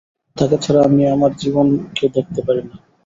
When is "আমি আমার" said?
0.87-1.31